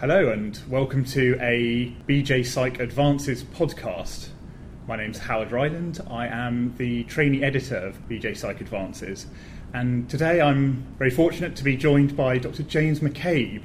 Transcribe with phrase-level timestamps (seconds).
[0.00, 4.28] Hello, and welcome to a BJ Psych Advances podcast.
[4.86, 6.00] My name's Howard Ryland.
[6.08, 9.26] I am the trainee editor of BJ Psych Advances,
[9.74, 12.62] and today I'm very fortunate to be joined by Dr.
[12.62, 13.64] James McCabe,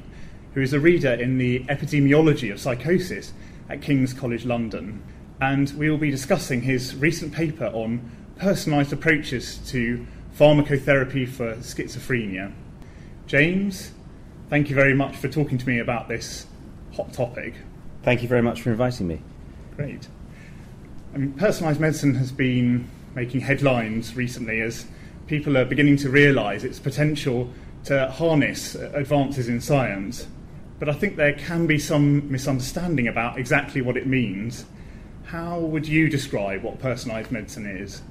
[0.56, 3.32] who is a reader in the epidemiology of psychosis
[3.70, 5.04] at King's College London.
[5.40, 10.04] And we will be discussing his recent paper on personalised approaches to
[10.36, 12.52] pharmacotherapy for schizophrenia.
[13.28, 13.92] James,
[14.50, 16.48] thank you very much for talking to me about this
[16.96, 17.54] hot topic.
[18.04, 19.22] Thank you very much for inviting me.
[19.76, 20.08] Great.
[20.08, 20.10] Um,
[21.14, 24.86] I mean, personalised medicine has been making headlines recently as
[25.28, 27.52] people are beginning to realise its potential
[27.86, 30.28] to harness advances in science.
[30.80, 34.66] But I think there can be some misunderstanding about exactly what it means.
[35.26, 38.02] How would you describe what personalised medicine is?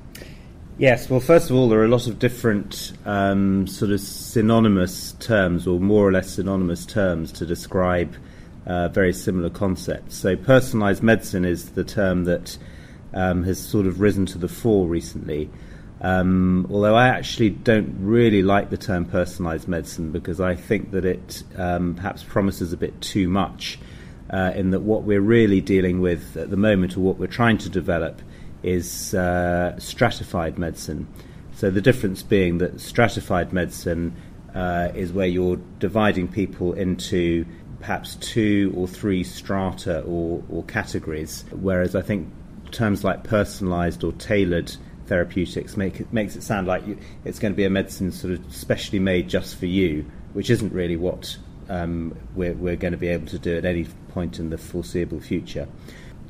[0.78, 5.12] Yes, well, first of all, there are a lot of different um, sort of synonymous
[5.12, 8.14] terms, or more or less synonymous terms, to describe
[8.66, 10.16] uh, very similar concepts.
[10.16, 12.56] So, personalised medicine is the term that
[13.12, 15.50] um, has sort of risen to the fore recently.
[16.00, 21.04] Um, although I actually don't really like the term personalised medicine because I think that
[21.04, 23.78] it um, perhaps promises a bit too much,
[24.30, 27.58] uh, in that what we're really dealing with at the moment, or what we're trying
[27.58, 28.20] to develop,
[28.62, 31.06] is uh, stratified medicine.
[31.54, 34.16] So the difference being that stratified medicine
[34.54, 37.44] uh, is where you're dividing people into
[37.80, 42.28] perhaps two or three strata or, or categories, whereas I think
[42.70, 44.74] terms like personalized or tailored
[45.06, 48.34] therapeutics make it, makes it sound like you, it's going to be a medicine sort
[48.34, 51.36] of specially made just for you, which isn't really what
[51.68, 55.20] um, we're, we're going to be able to do at any point in the foreseeable
[55.20, 55.68] future.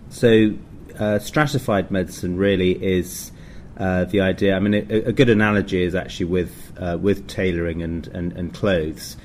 [0.09, 0.53] So,
[0.99, 3.33] uh, stratified medicine really is
[3.77, 4.55] uh, the idea.
[4.55, 8.53] I mean, a, a, good analogy is actually with uh, with tailoring and, and, and
[8.53, 9.17] clothes.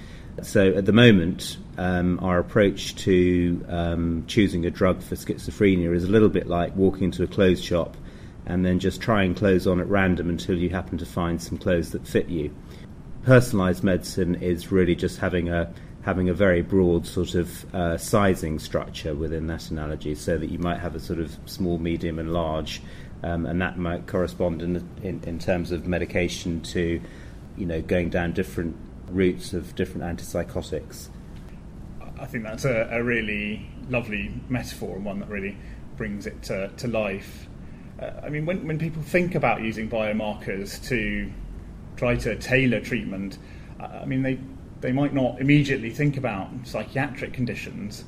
[0.41, 6.03] So at the moment, um, our approach to um, choosing a drug for schizophrenia is
[6.03, 7.97] a little bit like walking into a clothes shop
[8.45, 11.91] and then just trying clothes on at random until you happen to find some clothes
[11.91, 12.53] that fit you.
[13.23, 15.73] Personalised medicine is really just having a
[16.07, 20.57] having a very broad sort of uh, sizing structure within that analogy, so that you
[20.57, 22.81] might have a sort of small, medium, and large,
[23.23, 27.01] um, and that might correspond in, in, in terms of medication to,
[27.57, 28.73] you know, going down different
[29.09, 31.09] routes of different antipsychotics.
[32.17, 35.57] I think that's a, a really lovely metaphor and one that really
[35.97, 37.47] brings it to, to life.
[38.01, 41.29] Uh, I mean, when, when people think about using biomarkers to
[41.97, 43.39] try to tailor treatment,
[43.77, 44.39] I mean, they,
[44.81, 48.05] they might not immediately think about psychiatric conditions.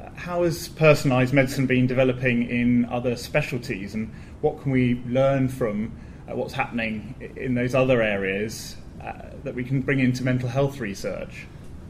[0.00, 5.48] Uh, how has personalised medicine been developing in other specialties, and what can we learn
[5.48, 5.92] from
[6.28, 9.12] uh, what's happening in those other areas uh,
[9.44, 11.46] that we can bring into mental health research?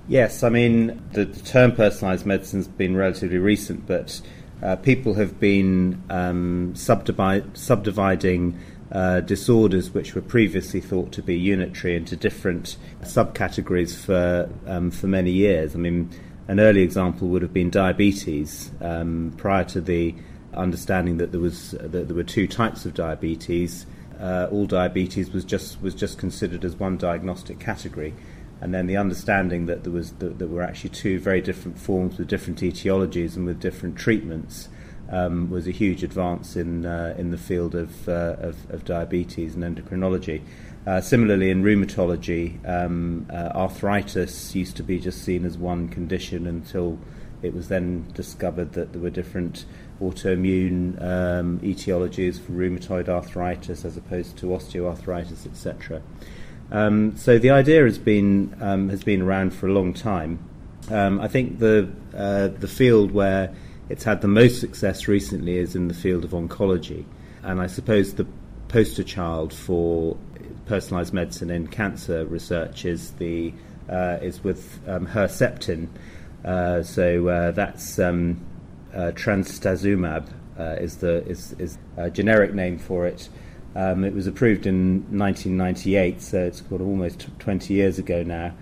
[0.09, 4.21] Yes, I mean, the, the term personalised medicine has been relatively recent, but
[4.62, 8.59] uh, people have been um, subdivi- subdividing
[8.92, 15.06] uh, disorders which were previously thought to be unitary into different subcategories for, um, for
[15.06, 15.75] many years.
[15.75, 16.10] I mean,
[16.47, 18.70] an early example would have been diabetes.
[18.80, 20.14] Um, prior to the
[20.54, 23.86] understanding that there, was, that there were two types of diabetes,
[24.20, 28.14] uh, all diabetes was just, was just considered as one diagnostic category
[28.62, 32.16] and then the understanding that there was that there were actually two very different forms
[32.16, 34.69] with different etiologies and with different treatments
[35.12, 39.54] um, was a huge advance in uh, in the field of, uh, of, of diabetes
[39.54, 40.42] and endocrinology.
[40.84, 46.46] Uh, similarly, in rheumatology, um, uh, arthritis used to be just seen as one condition
[46.46, 46.98] until
[47.42, 49.64] it was then discovered that there were different
[50.00, 56.02] autoimmune um, etiologies for rheumatoid arthritis as opposed to osteoarthritis, etc.
[56.72, 60.38] Um, so the idea has been um, has been around for a long time.
[60.90, 63.54] Um, I think the uh, the field where
[63.88, 67.04] it's had the most success recently is in the field of oncology,
[67.43, 68.26] and I suppose the
[68.69, 70.16] poster child for
[70.66, 73.53] personalised medicine in cancer research is the
[73.88, 75.88] uh, is with um, Herceptin.
[76.44, 78.41] Uh, so uh, that's um,
[78.95, 80.28] uh, trastuzumab
[80.59, 83.28] uh, is the is, is a generic name for it.
[83.74, 88.54] Um, it was approved in 1998, so it's got almost 20 years ago now.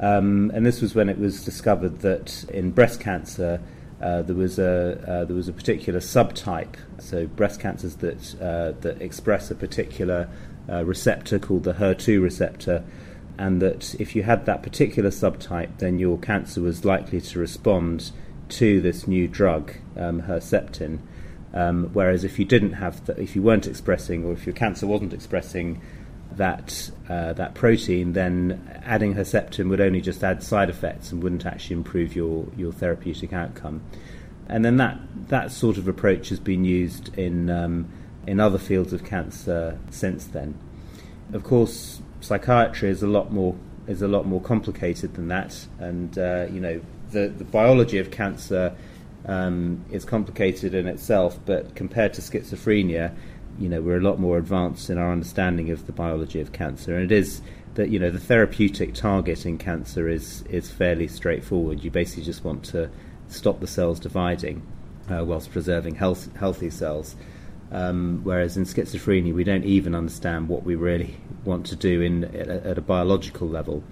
[0.00, 3.60] Um, and this was when it was discovered that in breast cancer
[4.00, 6.76] uh, there was a uh, there was a particular subtype.
[6.98, 10.28] So breast cancers that uh, that express a particular
[10.68, 12.84] uh, receptor called the HER2 receptor,
[13.38, 18.10] and that if you had that particular subtype, then your cancer was likely to respond
[18.50, 21.00] to this new drug, um, Herceptin.
[21.52, 25.12] Um, whereas if you didn't have, if you weren't expressing, or if your cancer wasn't
[25.12, 25.80] expressing
[26.36, 31.46] that uh, that protein, then adding Herceptin would only just add side effects and wouldn't
[31.46, 33.82] actually improve your, your therapeutic outcome.
[34.48, 34.98] And then that
[35.28, 37.88] that sort of approach has been used in um,
[38.26, 40.58] in other fields of cancer since then.
[41.32, 43.56] Of course, psychiatry is a lot more
[43.86, 46.80] is a lot more complicated than that, and uh, you know
[47.10, 48.74] the the biology of cancer
[49.26, 53.14] um, is complicated in itself, but compared to schizophrenia,
[53.60, 56.96] you know we're a lot more advanced in our understanding of the biology of cancer,
[56.96, 57.42] and it is
[57.74, 61.84] that you know the therapeutic target in cancer is is fairly straightforward.
[61.84, 62.90] You basically just want to
[63.28, 64.66] stop the cells dividing
[65.10, 67.16] uh, whilst preserving health, healthy cells.
[67.72, 72.24] Um, whereas in schizophrenia, we don't even understand what we really want to do in,
[72.24, 73.84] at, a, at a biological level.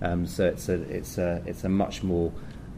[0.00, 2.32] Um, so it's a, it's, a, it's a much more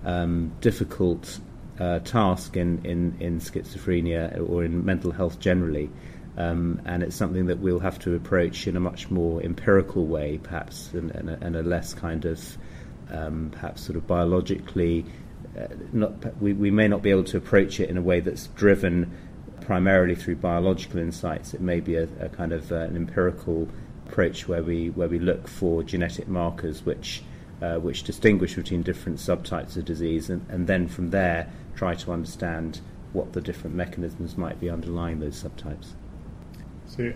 [0.04, 1.38] um, difficult
[1.78, 5.90] uh, task in, in, in schizophrenia or in mental health generally.
[6.36, 10.38] Um, and it's something that we'll have to approach in a much more empirical way,
[10.40, 12.56] perhaps, and, and, a, and a, less kind of
[13.10, 15.04] um, perhaps sort of biologically.
[15.58, 18.46] Uh, not, we, we may not be able to approach it in a way that's
[18.48, 19.12] driven
[19.62, 21.54] primarily through biological insights.
[21.54, 23.68] It may be a, a kind of uh, an empirical
[24.06, 27.22] approach where we where we look for genetic markers which
[27.60, 32.12] uh, which distinguish between different subtypes of disease, and, and then from there try to
[32.12, 32.80] understand
[33.12, 35.88] what the different mechanisms might be underlying those subtypes.
[36.88, 37.12] So,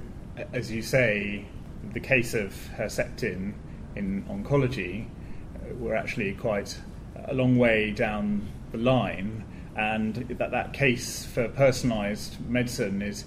[0.52, 1.46] as you say,
[1.94, 3.54] the case of Herceptin
[3.96, 6.78] in oncology, uh, we're actually quite
[7.24, 13.24] a long way down the line and that that case for personalised medicine is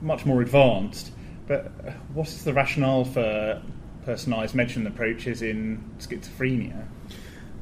[0.00, 1.12] much more advanced.
[1.46, 3.62] But uh, what is the rationale for
[4.06, 6.86] personalised medicine approaches in schizophrenia?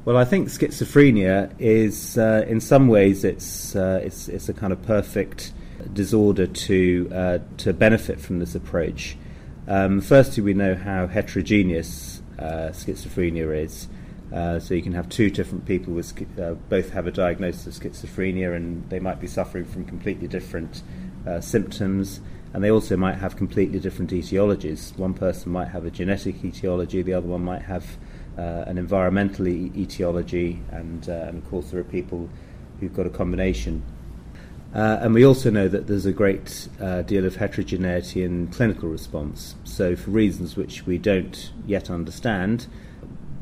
[0.04, 4.72] Well, I think schizophrenia is, uh, in some ways, it's, uh, it's it's a kind
[4.72, 5.52] of perfect
[5.92, 9.16] disorder to uh, to benefit from this approach.
[9.68, 13.88] Um, firstly, we know how heterogeneous uh, schizophrenia is.
[14.32, 17.74] Uh, so you can have two different people with uh, both have a diagnosis of
[17.74, 20.82] schizophrenia, and they might be suffering from completely different
[21.26, 22.20] uh, symptoms,
[22.54, 24.96] and they also might have completely different etiologies.
[24.96, 27.98] One person might have a genetic etiology, the other one might have
[28.38, 32.30] uh, an environmental etiology, and, and of course there are people
[32.80, 33.82] who've got a combination.
[34.74, 36.68] Uh, and we also know that there's a great
[37.06, 39.54] deal of heterogeneity in clinical response.
[39.64, 42.66] So, for reasons which we don't yet understand,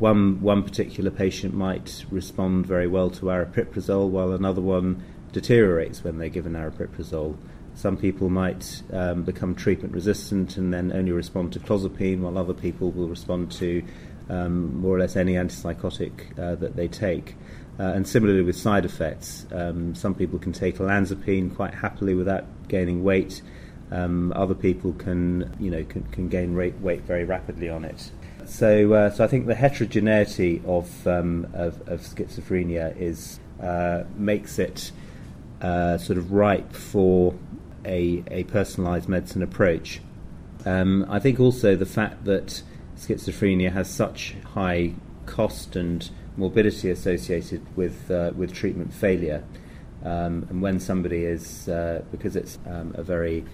[0.00, 6.18] one one particular patient might respond very well to aripiprazole, while another one deteriorates when
[6.18, 7.36] they're given aripiprazole.
[7.74, 12.54] Some people might um, become treatment resistant and then only respond to clozapine, while other
[12.54, 13.84] people will respond to
[14.28, 17.36] um, more or less any antipsychotic uh, that they take.
[17.80, 22.44] Uh, and similarly with side effects, um, some people can take olanzapine quite happily without
[22.68, 23.40] gaining weight.
[23.90, 28.10] Um, other people can, you know, can, can gain weight very rapidly on it.
[28.44, 34.58] So, uh, so I think the heterogeneity of um, of, of, schizophrenia is uh, makes
[34.58, 34.92] it
[35.62, 37.34] uh, sort of ripe for
[37.86, 40.02] a a personalised medicine approach.
[40.66, 42.62] Um, I think also the fact that
[42.98, 44.92] schizophrenia has such high
[45.24, 46.10] cost and
[46.40, 49.44] morbidity associated with uh, with treatment failure,
[50.04, 53.44] um, and when somebody is uh, because it's um, a very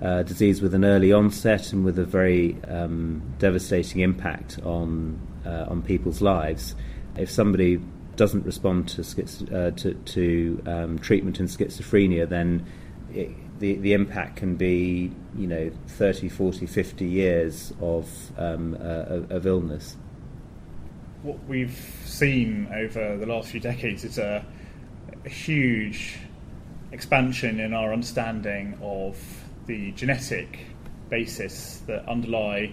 [0.00, 5.66] uh, disease with an early onset and with a very um, devastating impact on uh,
[5.68, 6.74] on people's lives.
[7.16, 7.80] If somebody
[8.16, 12.64] doesn't respond to schiz- uh, to, to um, treatment in schizophrenia, then
[13.12, 18.08] it, the the impact can be you know 30, 40, 50 years of
[18.38, 19.96] um, uh, of illness.
[21.22, 24.44] What we've seen over the last few decades is a,
[25.24, 26.18] a huge
[26.90, 29.16] expansion in our understanding of
[29.66, 30.58] the genetic
[31.08, 32.72] basis that underlie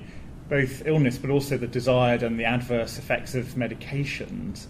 [0.50, 4.66] both illness but also the desired and the adverse effects of medications.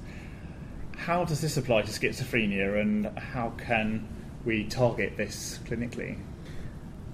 [0.98, 4.06] How does this apply to schizophrenia and how can
[4.44, 6.18] we target this clinically?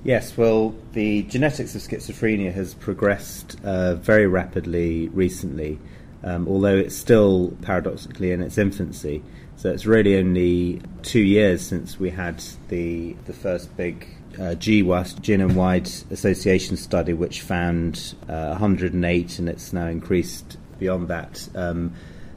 [0.04, 5.80] Yes, well, the genetics of schizophrenia has progressed uh, very rapidly recently,
[6.26, 9.24] um, although it's still paradoxically in its infancy.
[9.58, 14.06] So it's really only two years since we had the the first big
[14.36, 21.08] uh, GWAS, Genome Wide Association study, which found uh, 108, and it's now increased beyond
[21.08, 21.94] that, um,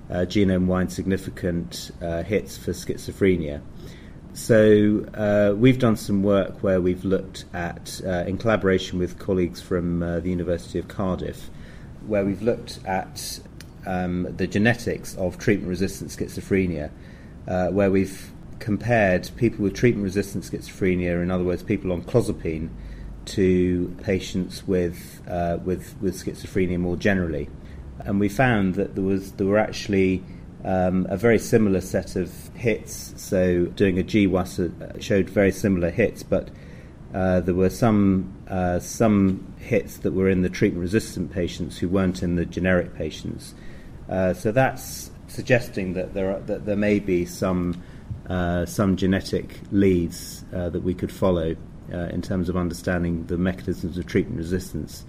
[0.08, 3.60] uh, genome wide significant uh, hits for schizophrenia.
[4.32, 9.60] So uh, we've done some work where we've looked at, uh, in collaboration with colleagues
[9.60, 11.50] from the University of Cardiff,
[12.06, 13.40] where we've looked at
[13.88, 16.90] um, the genetics of treatment resistant schizophrenia,
[17.72, 22.68] where we've compared people with treatment resistant schizophrenia, in other words, people on clozapine,
[23.24, 27.48] to patients with, uh, with, with schizophrenia more generally.
[28.00, 30.22] And we found that there, was, there were actually
[30.64, 33.12] um, a very similar set of hits.
[33.16, 36.48] So, doing a GWAS uh, showed very similar hits, but
[37.12, 41.88] uh, there were some, uh, some hits that were in the treatment resistant patients who
[41.88, 43.54] weren't in the generic patients.
[44.08, 47.82] Uh, so, that's suggesting that there, are, that there may be some,
[48.28, 51.54] uh, some genetic leads uh, that we could follow
[51.90, 55.06] in terms of understanding the mechanisms of treatment resistance.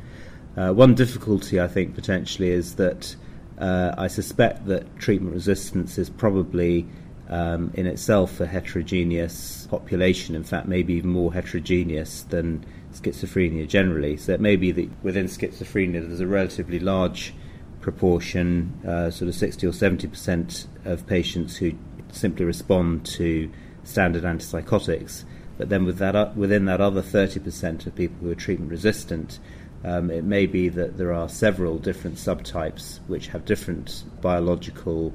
[0.55, 3.15] one difficulty, I think, potentially is that.
[3.57, 6.87] Uh, I suspect that treatment resistance is probably
[7.29, 14.17] um, in itself a heterogeneous population, in fact, maybe even more heterogeneous than schizophrenia generally.
[14.17, 17.33] So it may be that within schizophrenia there's a relatively large
[17.81, 21.73] proportion, uh, sort of 60 or 70% of patients who
[22.11, 23.49] simply respond to
[23.83, 25.23] standard antipsychotics.
[25.57, 29.39] But then with that, uh, within that other 30% of people who are treatment resistant,
[29.83, 35.13] um, it may be that there are several different subtypes which have different biological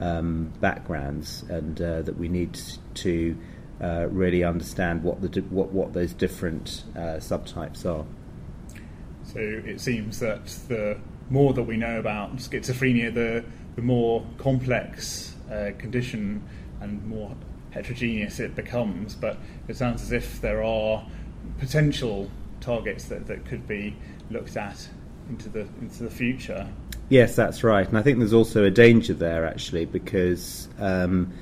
[0.00, 2.58] um, backgrounds, and uh, that we need
[2.94, 3.36] to
[3.80, 8.04] uh, really understand what the what what those different uh, subtypes are.
[9.24, 10.98] So it seems that the
[11.32, 16.42] more that we know about schizophrenia, the the more complex uh, condition
[16.80, 17.34] and more
[17.70, 19.14] heterogeneous it becomes.
[19.14, 21.04] But it sounds as if there are
[21.58, 23.96] potential targets that, that could be
[24.30, 24.86] looked at
[25.30, 26.68] into the into the future.
[27.08, 30.68] Yes, that's right, and I think there's also a danger there actually because.
[30.78, 31.32] Um,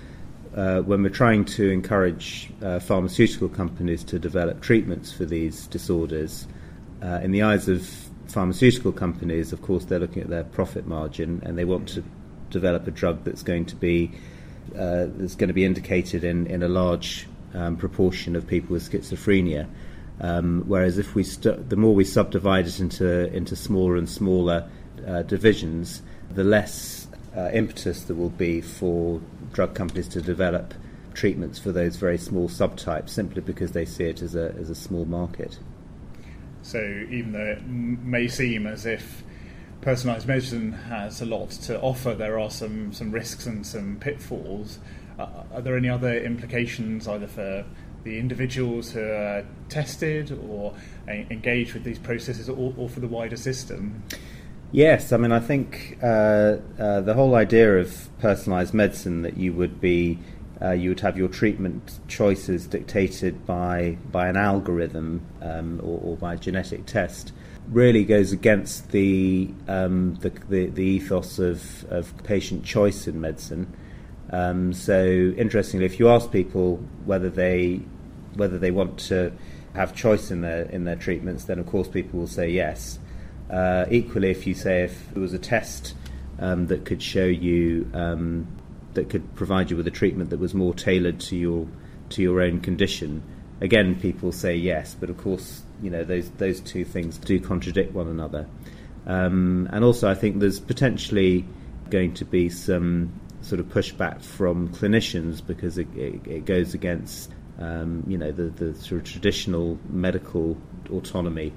[0.52, 6.48] uh, when we're trying to encourage uh, pharmaceutical companies to develop treatments for these disorders,
[7.04, 11.42] uh, in the eyes of pharmaceutical companies, of course, they're looking at their profit margin
[11.44, 12.04] and they want to
[12.50, 14.12] develop a drug that's going to be
[14.76, 18.88] uh, that's going to be indicated in, in a large um, proportion of people with
[18.88, 19.68] schizophrenia.
[20.20, 24.68] Um, whereas if we st- the more we subdivide it into into smaller and smaller
[25.06, 29.20] uh, divisions, the less uh, impetus there will be for
[29.52, 30.74] drug companies to develop
[31.14, 34.74] treatments for those very small subtypes, simply because they see it as a as a
[34.74, 35.58] small market.
[36.70, 36.78] So
[37.10, 39.24] even though it may seem as if
[39.80, 44.78] personalised medicine has a lot to offer, there are some some risks and some pitfalls.
[45.18, 47.64] Uh, are there any other implications either for
[48.04, 50.72] the individuals who are tested or
[51.08, 54.04] engaged with these processes or, or for the wider system?
[54.70, 59.52] Yes, I mean, I think uh, uh, the whole idea of personalised medicine that you
[59.54, 60.20] would be
[60.62, 66.16] uh, you would have your treatment choices dictated by by an algorithm um, or, or,
[66.16, 67.32] by a genetic test
[67.68, 73.72] really goes against the um, the, the, the, ethos of, of patient choice in medicine.
[74.30, 75.02] Um, so
[75.36, 77.80] interestingly, if you ask people whether they
[78.34, 79.32] whether they want to
[79.74, 82.98] have choice in their in their treatments, then of course people will say yes.
[83.48, 85.94] Uh, equally, if you say if there was a test
[86.38, 88.46] um, that could show you um,
[88.94, 91.66] that could provide you with a treatment that was more tailored to your
[92.10, 93.22] to your own condition,
[93.60, 94.94] again people say yes.
[94.98, 98.46] But of course, you know those those two things do contradict one another.
[99.06, 101.44] Um, and also, I think there's potentially
[101.88, 107.30] going to be some sort of pushback from clinicians because it, it, it goes against
[107.58, 110.56] um, you know the, the sort of traditional medical
[110.90, 111.52] autonomy,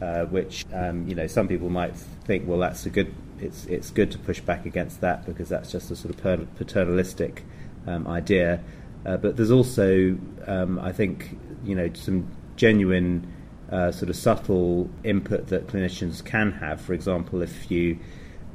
[0.00, 3.12] uh, which um, you know some people might think, well, that's a good.
[3.40, 7.44] It's it's good to push back against that because that's just a sort of paternalistic
[7.86, 8.60] um, idea.
[9.04, 13.32] Uh, but there's also, um, I think, you know, some genuine
[13.70, 16.80] uh, sort of subtle input that clinicians can have.
[16.80, 17.98] For example, if you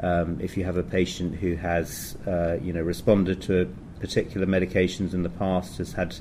[0.02, 5.14] um, if you have a patient who has, uh, you know, responded to particular medications
[5.14, 6.16] in the past, has had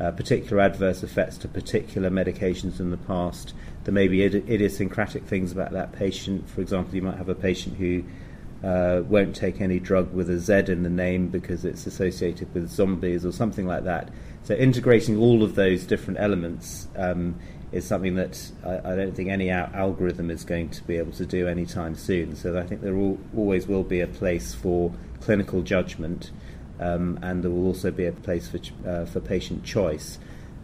[0.00, 3.54] uh, particular adverse effects to particular medications in the past,
[3.84, 6.48] there may be id- idiosyncratic things about that patient.
[6.48, 8.04] For example, you might have a patient who
[8.66, 12.70] uh, won't take any drug with a Z in the name because it's associated with
[12.70, 14.10] zombies or something like that.
[14.42, 17.36] So, integrating all of those different elements um,
[17.72, 21.12] is something that I, I don't think any al- algorithm is going to be able
[21.12, 22.34] to do anytime soon.
[22.36, 22.96] So I think there
[23.36, 26.30] always will be a place for clinical judgment,
[26.80, 28.58] um, and there will also be a place for
[28.88, 30.18] uh, for patient choice.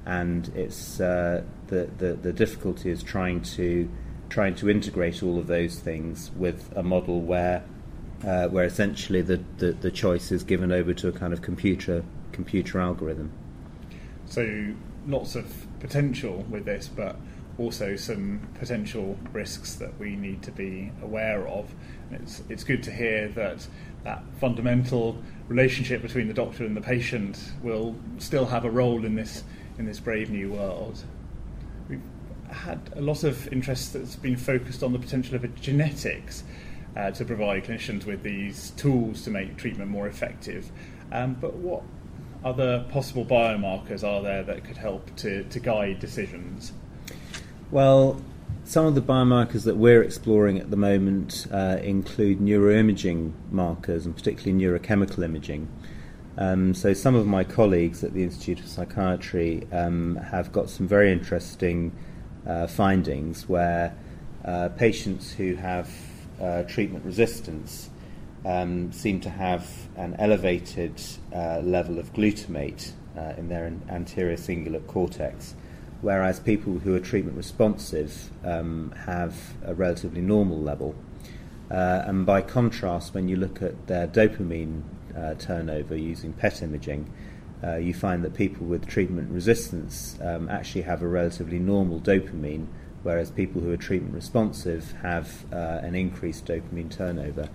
[0.04, 3.88] And it's uh, the, the the difficulty is trying to
[4.28, 7.62] trying to integrate all of those things with a model where
[8.24, 12.02] uh, where essentially the, the, the choice is given over to a kind of computer
[12.32, 13.30] computer algorithm.
[14.26, 14.74] So
[15.06, 17.16] lots of potential with this, but
[17.58, 21.74] also some potential risks that we need to be aware of.
[22.10, 23.66] And it's it's good to hear that
[24.06, 29.16] that fundamental relationship between the doctor and the patient will still have a role in
[29.16, 29.42] this
[29.78, 31.02] in this brave new world.
[31.88, 32.00] We've
[32.48, 36.44] had a lot of interest that's been focused on the potential of genetics
[36.96, 40.70] uh, to provide clinicians with these tools to make treatment more effective.
[41.10, 41.82] Um, but what
[42.44, 46.72] other possible biomarkers are there that could help to, to guide decisions?
[47.72, 48.22] Well,
[48.66, 54.16] some of the biomarkers that we're exploring at the moment uh, include neuroimaging markers and
[54.16, 55.68] particularly neurochemical imaging.
[56.36, 60.88] Um, so, some of my colleagues at the Institute of Psychiatry um, have got some
[60.88, 61.96] very interesting
[62.44, 63.96] uh, findings where
[64.44, 65.88] uh, patients who have
[66.42, 67.88] uh, treatment resistance
[68.44, 71.00] um, seem to have an elevated
[71.32, 75.54] uh, level of glutamate uh, in their anterior cingulate cortex,
[76.02, 80.94] whereas people who are treatment responsive um, have a relatively normal level.
[81.70, 84.82] Uh, and by contrast, when you look at their dopamine
[85.16, 87.12] uh, turnover using PET imaging,
[87.64, 92.66] uh, you find that people with treatment resistance um, actually have a relatively normal dopamine,
[93.02, 97.48] whereas people who are treatment responsive have uh, an increased dopamine turnover.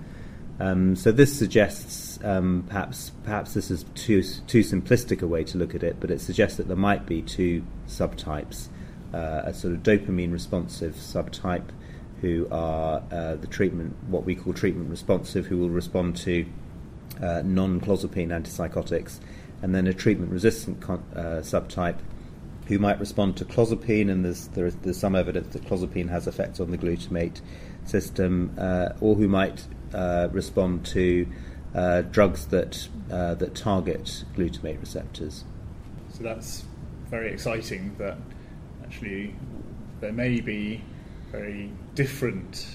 [0.61, 5.57] Um, so this suggests um, perhaps perhaps this is too too simplistic a way to
[5.57, 8.67] look at it, but it suggests that there might be two subtypes:
[9.11, 11.69] uh, a sort of dopamine responsive subtype,
[12.21, 16.45] who are uh, the treatment what we call treatment responsive, who will respond to
[17.23, 19.19] uh, non-clozapine antipsychotics,
[19.63, 21.97] and then a treatment resistant con- uh, subtype
[22.67, 26.59] who might respond to clozapine, and there's, there's, there's, some evidence that clozapine has effects
[26.59, 27.41] on the glutamate
[27.83, 31.27] system, uh, or who might uh, respond to
[31.75, 35.43] uh, drugs that uh, that target glutamate receptors.
[36.13, 36.65] So that's
[37.09, 37.95] very exciting.
[37.97, 38.17] That
[38.83, 39.35] actually
[39.99, 40.83] there may be
[41.31, 42.67] very different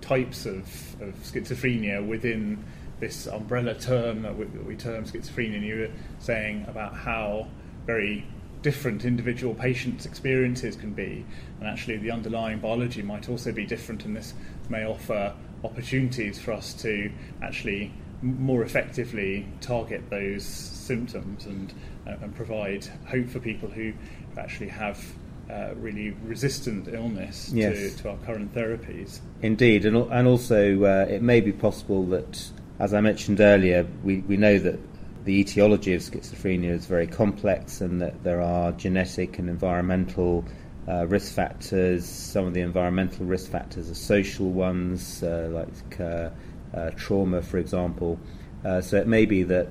[0.00, 0.62] types of,
[1.00, 2.64] of schizophrenia within
[3.00, 5.56] this umbrella term that we, term schizophrenia.
[5.56, 7.48] And you were saying about how
[7.86, 8.26] very
[8.62, 11.24] different individual patients' experiences can be,
[11.60, 14.32] and actually the underlying biology might also be different, and this
[14.70, 17.10] may offer opportunities for us to
[17.42, 17.92] actually
[18.22, 21.74] more effectively target those symptoms and,
[22.06, 23.92] uh, and provide hope for people who
[24.38, 25.04] actually have
[25.50, 27.76] uh, really resistant illness yes.
[27.96, 29.20] to, to, our current therapies.
[29.42, 34.20] Indeed, and, and also uh, it may be possible that, as I mentioned earlier, we,
[34.20, 34.78] we know that
[35.24, 40.44] the etiology of schizophrenia is very complex and that there are genetic and environmental
[40.88, 42.04] uh, risk factors.
[42.04, 46.30] Some of the environmental risk factors are social ones, uh, like uh,
[46.74, 48.18] uh trauma, for example.
[48.64, 49.68] Uh, so it may be that,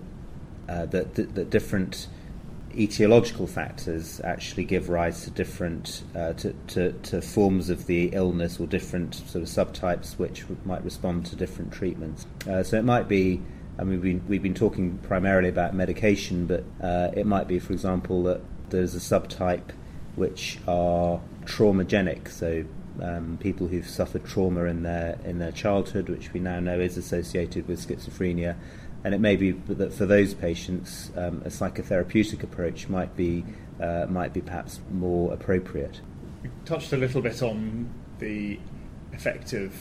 [0.70, 2.08] uh, that, that different
[2.72, 8.66] etiological factors actually give rise to different to, to, to, forms of the illness or
[8.66, 12.26] different sort of subtypes which might respond to different treatments.
[12.64, 13.40] so it might be
[13.78, 16.64] I mean, we've been, we've been talking primarily about medication, but
[17.16, 19.70] it might be, for example, that there's a subtype
[20.16, 22.66] which are traumagenic, so
[23.02, 26.98] um, people who've suffered trauma in their in their childhood, which we now know is
[26.98, 28.56] associated with schizophrenia,
[29.04, 33.44] and it may be that for those patients, um, a psychotherapeutic approach might be
[33.82, 36.02] uh, might be perhaps more appropriate.
[36.44, 38.60] We touched a little bit on the
[39.14, 39.74] effect of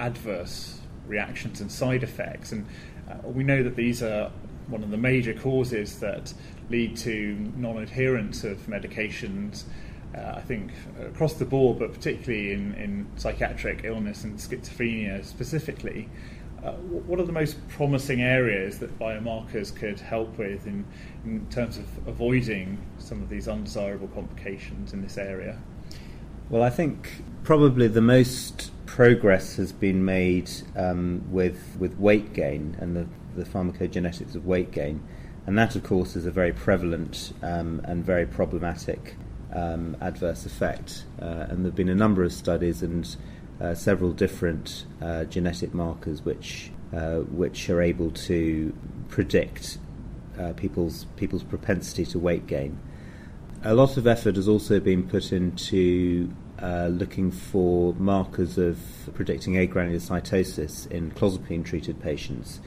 [0.00, 2.66] adverse reactions and side effects, and
[3.08, 4.30] uh, we know that these are
[4.68, 6.32] one of the major causes that
[6.70, 9.64] lead to non adherence of medications.
[10.16, 16.08] Uh, I think across the board, but particularly in, in psychiatric illness and schizophrenia specifically.
[16.62, 20.82] Uh, what are the most promising areas that biomarkers could help with in,
[21.26, 25.58] in terms of avoiding some of these undesirable complications in this area?
[26.48, 32.76] Well, I think probably the most progress has been made um, with with weight gain
[32.80, 35.02] and the, the pharmacogenetics of weight gain,
[35.46, 39.16] and that, of course, is a very prevalent um, and very problematic
[39.52, 41.04] um, adverse effect.
[41.20, 43.16] Uh, and there have been a number of studies and
[43.60, 48.72] uh, several different uh, genetic markers which uh, which are able to
[49.08, 49.78] predict
[50.38, 52.78] uh, people's people's propensity to weight gain.
[53.62, 58.78] A lot of effort has also been put into uh, looking for markers of
[59.14, 62.60] predicting agranulocytosis in clozapine treated patients.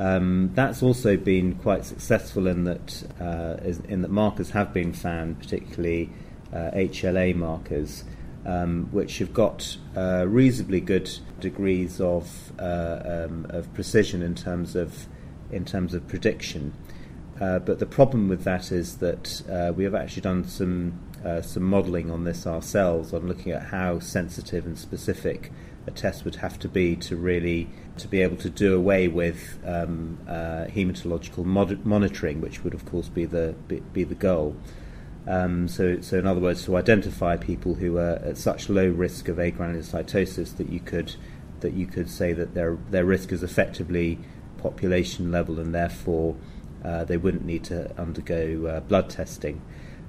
[0.00, 5.38] Um, that's also been quite successful in that, uh, in that markers have been found,
[5.38, 6.08] particularly
[6.54, 8.04] uh, HLA markers,
[8.46, 14.74] um, which have got uh, reasonably good degrees of, uh, um, of precision in terms
[14.74, 15.06] of,
[15.52, 16.72] in terms of prediction.
[17.38, 20.98] Uh, but the problem with that is that uh, we have actually done some
[21.42, 25.52] some modelling on this ourselves, on looking at how sensitive and specific
[25.86, 29.58] a test would have to be to really to be able to do away with
[29.64, 34.56] um, uh, hematological mod- monitoring, which would of course be the be, be the goal.
[35.26, 39.28] Um, so, so in other words, to identify people who are at such low risk
[39.28, 41.14] of agranulocytosis that you could
[41.60, 44.18] that you could say that their their risk is effectively
[44.58, 46.36] population level, and therefore
[46.84, 49.60] uh, they wouldn't need to undergo uh, blood testing.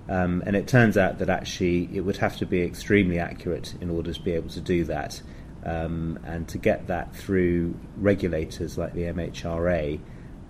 [0.10, 3.90] Um, and it turns out that actually it would have to be extremely accurate in
[3.90, 5.22] order to be able to do that.
[5.63, 10.00] Um, and to get that through regulators like the MHRA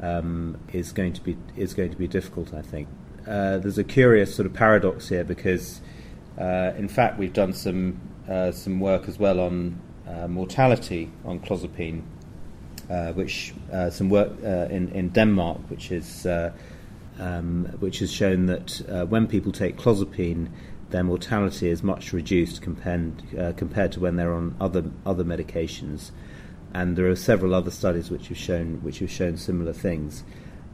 [0.02, 2.88] um, is going to be is going to be difficult, I think.
[3.28, 5.82] Uh, there's a curious sort of paradox here because,
[6.40, 11.40] uh, in fact, we've done some uh, some work as well on uh, mortality on
[11.40, 12.02] clozapine,
[12.90, 16.26] uh, which uh, some work in in Denmark, which is
[17.20, 20.50] um, which has shown that when people take clozapine,
[20.92, 23.24] their mortality is much reduced compared
[23.58, 26.12] compared to when they're on other other medications,
[26.74, 30.24] and there are several other studies which have shown which have shown similar things.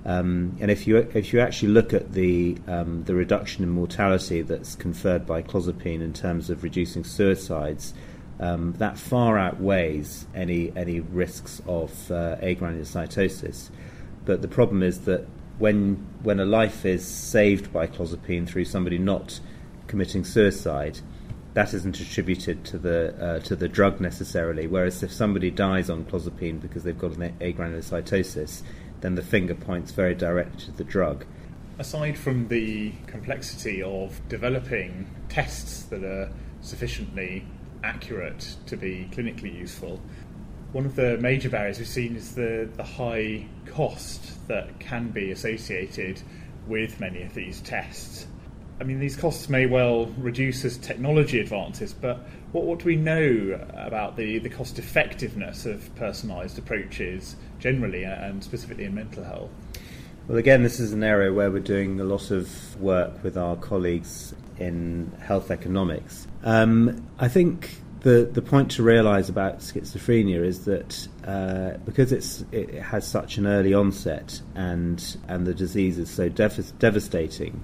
[0.06, 4.42] Um, and if you if you actually look at the um, the reduction in mortality
[4.42, 7.94] that's conferred by clozapine in terms of reducing suicides,
[8.40, 13.70] um, that far outweighs any any risks of uh, agranulocytosis.
[14.26, 15.26] But the problem is that
[15.58, 19.40] when when a life is saved by clozapine through somebody not
[19.88, 21.00] committing suicide,
[21.54, 24.68] that isn't attributed to the uh, to the drug necessarily.
[24.68, 28.62] Whereas if somebody dies on clozapine because they've got an agranulocytosis,
[29.02, 31.26] then the finger points very directly to the drug.
[31.80, 37.46] Aside from the complexity of developing tests that are sufficiently
[37.84, 40.02] accurate to be clinically useful,
[40.72, 45.32] one of the major barriers we've seen is the, the high cost that can be
[45.32, 46.22] associated
[46.68, 48.28] with many of these tests.
[48.80, 52.20] I mean, these costs may well reduce as technology advances, but
[52.52, 58.44] what, what do we know about the, the cost effectiveness of personalised approaches generally and
[58.44, 59.50] specifically in mental health?
[60.28, 63.56] Well, again, this is an area where we're doing a lot of work with our
[63.56, 66.28] colleagues in health economics.
[66.44, 72.44] Um, I think the, the point to realise about schizophrenia is that uh, because it's,
[72.52, 77.62] it has such an early onset and, and the disease is so dev- devastating,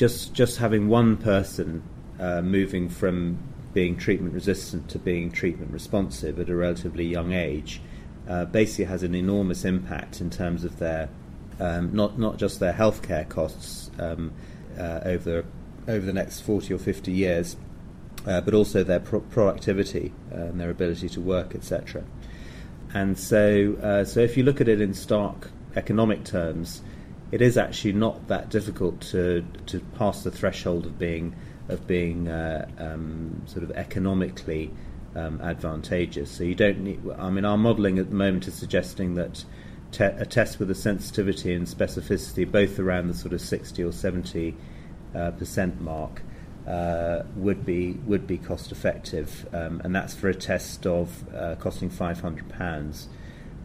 [0.00, 1.82] just, just having one person
[2.18, 3.38] uh, moving from
[3.74, 7.82] being treatment resistant to being treatment responsive at a relatively young age
[8.26, 11.10] uh, basically has an enormous impact in terms of their
[11.58, 14.32] um, not not just their healthcare costs um,
[14.78, 15.44] uh, over
[15.86, 17.56] over the next 40 or 50 years,
[18.26, 22.04] uh, but also their pro- productivity and their ability to work, etc.
[22.94, 26.80] And so, uh, so if you look at it in stark economic terms,
[27.32, 31.34] it is actually not that difficult to to pass the threshold of being
[31.68, 34.70] of being uh, um, sort of economically
[35.14, 36.30] um, advantageous.
[36.30, 37.00] So you don't need.
[37.18, 39.44] I mean, our modelling at the moment is suggesting that
[39.92, 43.92] te- a test with a sensitivity and specificity both around the sort of 60 or
[43.92, 44.56] 70
[45.14, 46.22] uh, percent mark
[46.66, 51.56] uh, would be would be cost effective, um, and that's for a test of uh,
[51.56, 53.08] costing 500 pounds.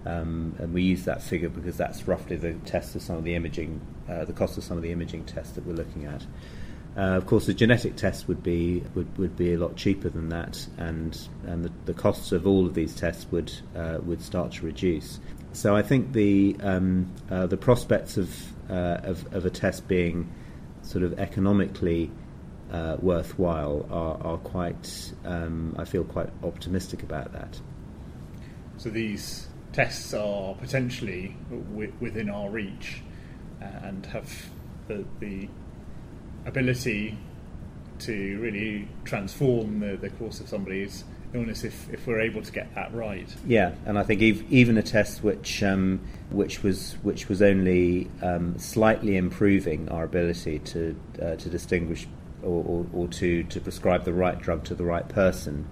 [0.06, 3.34] Um, and we use that figure because that's roughly the test of some of the
[3.34, 6.24] imaging, uh, the cost of some of the imaging tests that we're looking at.
[6.98, 10.30] Uh, of course, the genetic test would be would, would be a lot cheaper than
[10.30, 14.54] that, and and the, the costs of all of these tests would uh, would start
[14.54, 15.20] to reduce.
[15.52, 18.30] So I think the um, uh, the prospects of,
[18.70, 20.32] uh, of, of a test being
[20.84, 22.12] sort of economically
[22.72, 27.60] uh, worthwhile are, are quite um, I feel quite optimistic about that.
[28.78, 33.02] So these tests are potentially w- within our reach
[33.60, 34.46] and have
[34.88, 35.50] the, the
[36.46, 37.18] ability
[38.00, 42.74] to really transform the, the course of somebody's illness if, if we're able to get
[42.76, 43.28] that right.
[43.46, 48.58] Yeah, and I think even a test which um, which was which was only um,
[48.58, 52.08] slightly improving our ability to uh, to distinguish
[52.44, 55.68] or, or, or, to, to prescribe the right drug to the right person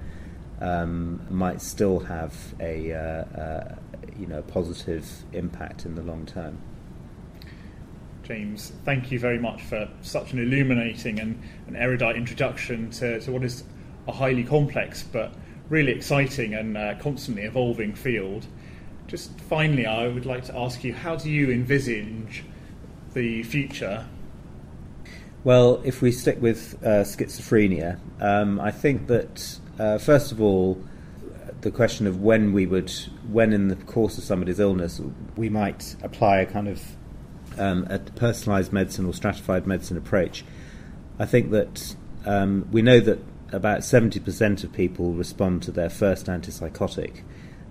[0.62, 2.98] um, might still have a uh,
[3.39, 3.76] uh,
[4.18, 6.58] you know positive impact in the long term.
[8.24, 13.32] James, thank you very much for such an illuminating and an erudite introduction to, to
[13.32, 13.66] what is
[14.08, 15.34] a highly complex but
[15.70, 18.46] really exciting and uh, constantly evolving field.
[19.08, 22.46] Just finally, I would like to ask you how do you envisage
[23.13, 24.06] the future?
[25.44, 30.82] Well, if we stick with uh, schizophrenia, um, I think that uh, first of all,
[31.62, 32.92] the question of when we would,
[33.30, 35.02] when in the course of somebody's illness,
[35.36, 36.82] we might apply a kind of
[37.58, 40.44] um, a personalised medicine or stratified medicine approach,
[41.20, 43.20] I think that um, we know that
[43.52, 47.22] about 70% of people respond to their first antipsychotic.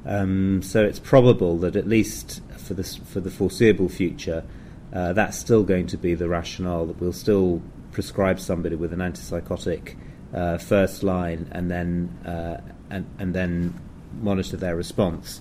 [0.04, 4.44] Um, so it's probable that at least for the, for the foreseeable future,
[4.92, 9.00] uh, that's still going to be the rationale that we'll still prescribe somebody with an
[9.00, 9.96] antipsychotic
[10.34, 13.74] uh, first line and then uh, and, and then
[14.20, 15.40] monitor their response.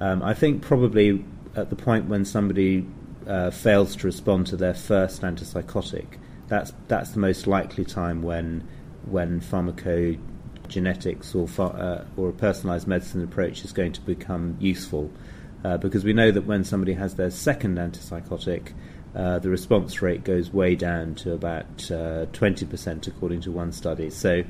[0.00, 1.24] Um, I think probably
[1.56, 2.86] at the point when somebody
[3.26, 8.66] uh, fails to respond to their first antipsychotic, that's that's the most likely time when
[9.06, 15.10] when pharmacogenetics or uh, or a personalised medicine approach is going to become useful,
[15.64, 18.72] uh, because we know that when somebody has their second antipsychotic,
[19.14, 23.72] uh, the response rate goes way down to about uh, twenty percent, according to one
[23.72, 24.10] study.
[24.10, 24.44] So,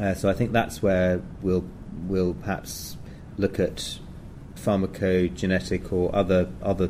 [0.00, 1.64] uh, so I think that's where we'll
[2.06, 2.96] we'll perhaps
[3.36, 3.98] look at
[4.56, 6.88] pharmacogenetic or other other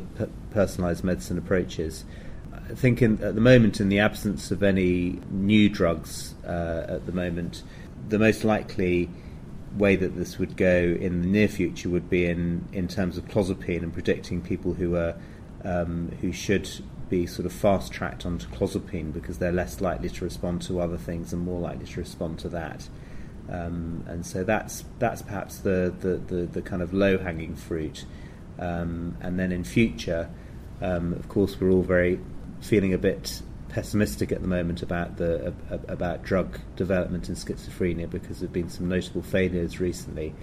[0.53, 2.05] personalised medicine approaches.
[2.51, 7.05] I think in, at the moment, in the absence of any new drugs uh, at
[7.05, 7.63] the moment,
[8.07, 9.09] the most likely
[9.77, 13.25] way that this would go in the near future would be in, in terms of
[13.25, 15.15] clozapine and predicting people who are
[15.63, 16.69] um, who should
[17.09, 20.97] be sort of fast tracked onto clozapine because they're less likely to respond to other
[20.97, 22.87] things and more likely to respond to that.
[23.51, 28.05] Um, and so that's that's perhaps the, the, the, the kind of low hanging fruit.
[28.59, 30.29] Um, and then in future,
[30.81, 32.19] um, of course, we're all very
[32.61, 35.53] feeling a bit pessimistic at the moment about the
[35.87, 40.33] about drug development in schizophrenia because there have been some notable failures recently.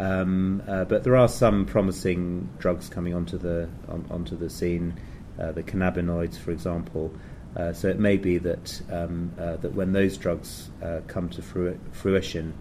[0.00, 4.94] Um, uh, but there are some promising drugs coming onto the on, onto the scene,
[5.38, 7.12] uh, the cannabinoids, for example.
[7.54, 11.42] Uh, so it may be that um, uh, that when those drugs uh, come to
[11.42, 12.54] fruition,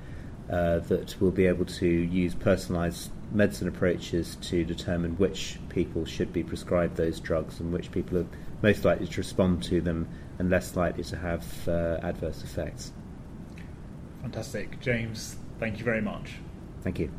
[0.47, 6.43] that we'll be able to use personalised medicine approaches to determine which people should be
[6.43, 8.25] prescribed those drugs and which people are
[8.62, 10.08] most likely to respond to them
[10.39, 12.91] and less likely to have uh, adverse effects.
[14.21, 14.80] Fantastic.
[14.82, 16.34] James, thank you very much.
[16.82, 17.12] Thank you.